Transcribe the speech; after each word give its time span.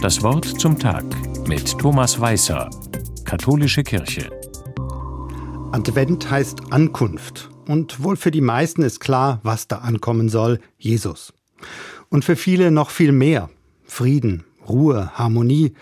Das 0.00 0.22
Wort 0.22 0.46
zum 0.46 0.78
Tag 0.78 1.04
mit 1.46 1.76
Thomas 1.76 2.18
Weißer, 2.18 2.70
Katholische 3.26 3.82
Kirche. 3.82 4.30
Advent 5.72 6.30
heißt 6.30 6.72
Ankunft. 6.72 7.50
Und 7.66 8.02
wohl 8.02 8.16
für 8.16 8.30
die 8.30 8.40
meisten 8.40 8.80
ist 8.80 9.00
klar, 9.00 9.40
was 9.42 9.68
da 9.68 9.80
ankommen 9.80 10.30
soll, 10.30 10.58
Jesus. 10.78 11.34
Und 12.08 12.24
für 12.24 12.36
viele 12.36 12.70
noch 12.70 12.88
viel 12.88 13.12
mehr. 13.12 13.50
Frieden, 13.84 14.44
Ruhe, 14.66 15.10
Harmonie, 15.18 15.74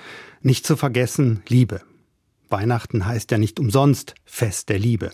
nicht 0.43 0.67
zu 0.67 0.77
vergessen 0.77 1.45
Liebe. 1.47 1.81
Weihnachten 2.49 3.07
heißt 3.07 3.31
ja 3.31 3.39
nicht 3.39 3.61
umsonst 3.61 4.17
Fest 4.25 4.69
der 4.69 4.81
Liebe. 4.81 5.11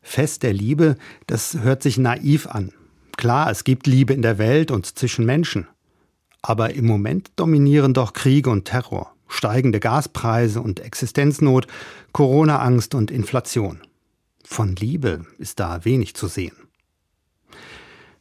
Fest 0.00 0.44
der 0.44 0.54
Liebe, 0.54 0.96
das 1.26 1.58
hört 1.58 1.82
sich 1.82 1.98
naiv 1.98 2.46
an. 2.46 2.72
Klar, 3.18 3.50
es 3.50 3.64
gibt 3.64 3.86
Liebe 3.86 4.14
in 4.14 4.22
der 4.22 4.38
Welt 4.38 4.70
und 4.70 4.86
zwischen 4.86 5.26
Menschen. 5.26 5.66
Aber 6.42 6.74
im 6.74 6.86
Moment 6.86 7.30
dominieren 7.36 7.94
doch 7.94 8.12
Kriege 8.12 8.50
und 8.50 8.64
Terror, 8.64 9.14
steigende 9.28 9.80
Gaspreise 9.80 10.60
und 10.60 10.80
Existenznot, 10.80 11.66
Corona-Angst 12.12 12.94
und 12.94 13.10
Inflation. 13.10 13.80
Von 14.44 14.74
Liebe 14.76 15.26
ist 15.38 15.60
da 15.60 15.84
wenig 15.84 16.14
zu 16.14 16.26
sehen. 16.26 16.56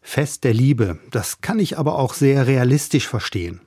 Fest 0.02 0.44
der 0.44 0.54
Liebe, 0.54 1.00
das 1.12 1.42
kann 1.42 1.60
ich 1.60 1.78
aber 1.78 1.98
auch 1.98 2.14
sehr 2.14 2.48
realistisch 2.48 3.08
verstehen. 3.08 3.62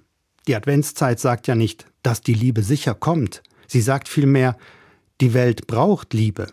Die 0.46 0.56
Adventszeit 0.56 1.20
sagt 1.20 1.46
ja 1.46 1.54
nicht, 1.54 1.86
dass 2.02 2.20
die 2.20 2.34
Liebe 2.34 2.62
sicher 2.62 2.94
kommt. 2.94 3.42
Sie 3.68 3.80
sagt 3.80 4.08
vielmehr, 4.08 4.56
die 5.20 5.34
Welt 5.34 5.66
braucht 5.66 6.14
Liebe. 6.14 6.48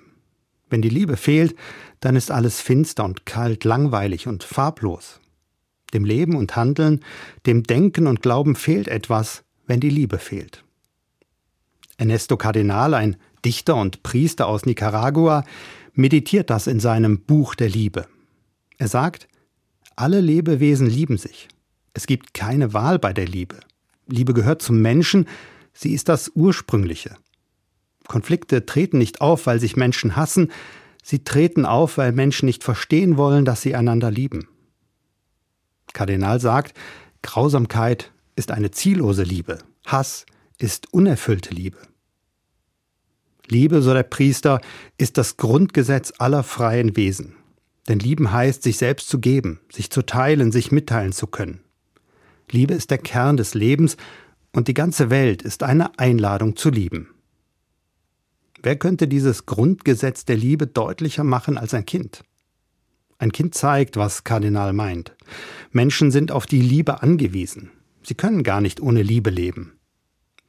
Wenn 0.70 0.82
die 0.82 0.90
Liebe 0.90 1.18
fehlt, 1.18 1.56
dann 2.00 2.16
ist 2.16 2.30
alles 2.30 2.62
finster 2.62 3.04
und 3.04 3.26
kalt, 3.26 3.64
langweilig 3.64 4.28
und 4.28 4.44
farblos. 4.44 5.20
Dem 5.94 6.06
Leben 6.06 6.36
und 6.36 6.56
Handeln, 6.56 7.02
dem 7.46 7.64
Denken 7.64 8.08
und 8.08 8.22
Glauben 8.22 8.56
fehlt 8.56 8.88
etwas, 8.88 9.44
wenn 9.66 9.80
die 9.80 9.90
Liebe 9.90 10.18
fehlt. 10.18 10.64
Ernesto 11.98 12.38
Cardinal, 12.38 12.94
ein 12.94 13.18
Dichter 13.44 13.76
und 13.76 14.04
Priester 14.04 14.48
aus 14.48 14.66
Nicaragua, 14.66 15.44
meditiert 15.94 16.50
das 16.50 16.68
in 16.68 16.80
seinem 16.80 17.22
Buch 17.22 17.56
der 17.56 17.70
Liebe. 17.70 18.08
Er 18.78 18.88
sagt, 18.88 19.28
alle 19.96 20.22
Lebewesen 20.22 20.88
lieben 20.88 21.18
sich. 21.18 21.50
Es 21.94 22.08
gibt 22.08 22.34
keine 22.34 22.74
Wahl 22.74 23.00
bei 23.00 23.12
der 23.12 23.28
Liebe. 23.28 23.60
Liebe 24.08 24.34
gehört 24.34 24.62
zum 24.62 24.82
Menschen, 24.82 25.28
sie 25.74 25.94
ist 25.94 26.08
das 26.08 26.32
Ursprüngliche. 26.34 27.16
Konflikte 28.08 28.66
treten 28.66 28.98
nicht 28.98 29.22
auf, 29.22 29.46
weil 29.46 29.60
sich 29.60 29.76
Menschen 29.76 30.16
hassen, 30.16 30.52
sie 31.04 31.24
treten 31.24 31.66
auf, 31.66 31.98
weil 31.98 32.12
Menschen 32.12 32.46
nicht 32.46 32.64
verstehen 32.64 33.18
wollen, 33.18 33.46
dass 33.46 33.62
sie 33.62 33.76
einander 33.76 34.10
lieben. 34.10 34.48
Kardinal 36.00 36.40
sagt, 36.40 36.78
Grausamkeit 37.24 38.14
ist 38.38 38.52
eine 38.52 38.72
ziellose 38.72 39.24
Liebe, 39.24 39.58
Hass 39.86 40.26
ist 40.58 40.94
unerfüllte 40.94 41.54
Liebe. 41.54 41.78
Liebe, 43.50 43.82
so 43.82 43.94
der 43.94 44.04
Priester, 44.04 44.62
ist 44.98 45.18
das 45.18 45.36
Grundgesetz 45.36 46.14
aller 46.18 46.44
freien 46.44 46.96
Wesen. 46.96 47.36
Denn 47.90 48.00
lieben 48.00 48.32
heißt, 48.32 48.64
sich 48.64 48.78
selbst 48.78 49.10
zu 49.10 49.20
geben, 49.20 49.60
sich 49.70 49.90
zu 49.90 50.02
teilen, 50.02 50.54
sich 50.54 50.72
mitteilen 50.72 51.12
zu 51.12 51.28
können. 51.28 51.60
Liebe 52.50 52.76
ist 52.76 52.92
der 52.92 53.00
Kern 53.00 53.36
des 53.36 53.54
Lebens 53.54 53.98
und 54.54 54.70
die 54.70 54.74
ganze 54.74 55.10
Welt 55.10 55.42
ist 55.42 55.64
eine 55.64 56.00
Einladung 56.00 56.56
zu 56.56 56.70
lieben. 56.70 57.10
Wer 58.64 58.78
könnte 58.78 59.10
dieses 59.10 59.46
Grundgesetz 59.46 60.24
der 60.24 60.38
Liebe 60.38 60.66
deutlicher 60.66 61.26
machen 61.26 61.58
als 61.58 61.74
ein 61.74 61.86
Kind? 61.86 62.24
Ein 63.18 63.34
Kind 63.34 63.54
zeigt, 63.54 63.98
was 63.98 64.24
Kardinal 64.24 64.72
meint. 64.72 65.14
Menschen 65.72 66.12
sind 66.12 66.32
auf 66.32 66.46
die 66.46 66.62
Liebe 66.62 67.04
angewiesen. 67.04 67.72
Sie 68.04 68.16
können 68.16 68.44
gar 68.44 68.62
nicht 68.62 68.82
ohne 68.82 69.04
Liebe 69.04 69.30
leben. 69.30 69.74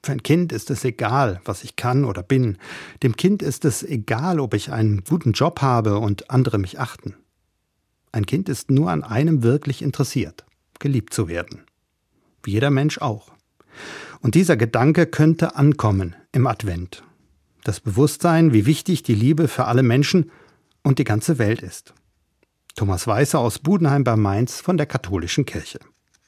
Für 0.03 0.13
ein 0.13 0.23
Kind 0.23 0.51
ist 0.51 0.71
es 0.71 0.83
egal, 0.85 1.43
was 1.45 1.63
ich 1.63 1.77
kann 1.77 2.07
oder 2.07 2.23
bin. 2.23 2.57
Dem 3.03 3.17
Kind 3.17 3.43
ist 3.43 3.67
es 3.67 3.83
egal, 3.83 4.41
ob 4.41 4.55
ich 4.55 4.73
einen 4.73 5.05
guten 5.05 5.33
Job 5.33 5.61
habe 5.61 5.99
und 5.99 6.31
andere 6.31 6.59
mich 6.59 6.81
achten. 6.81 7.17
Ein 8.13 8.25
Kind 8.25 8.49
ist 8.49 8.71
nur 8.71 8.91
an 8.91 9.05
einem 9.05 9.43
wirklich 9.43 9.83
interessiert, 9.83 10.47
geliebt 10.79 11.13
zu 11.13 11.29
werden. 11.29 11.65
Wie 12.43 12.53
jeder 12.53 12.71
Mensch 12.71 12.99
auch. 12.99 13.33
Und 14.21 14.35
dieser 14.35 14.57
Gedanke 14.57 15.07
könnte 15.07 15.55
ankommen 15.55 16.17
im 16.33 16.47
Advent. 16.47 17.05
Das 17.63 17.81
Bewusstsein, 17.81 18.55
wie 18.55 18.65
wichtig 18.65 19.03
die 19.03 19.15
Liebe 19.15 19.49
für 19.49 19.67
alle 19.67 19.83
Menschen 19.83 20.31
und 20.83 20.99
die 20.99 21.05
ganze 21.05 21.39
Welt 21.39 21.61
ist. 21.61 21.93
Thomas 22.75 23.07
Weißer 23.07 23.39
aus 23.39 23.59
Budenheim 23.59 24.05
bei 24.05 24.17
Mainz 24.17 24.61
von 24.61 24.77
der 24.77 24.87
Katholischen 24.87 25.45
Kirche. 25.45 25.81